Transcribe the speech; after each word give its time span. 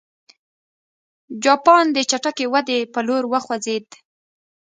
جاپان 1.43 1.85
د 1.95 1.97
چټکې 2.09 2.45
ودې 2.53 2.79
په 2.93 2.99
لور 3.07 3.23
وخوځېد. 3.31 3.85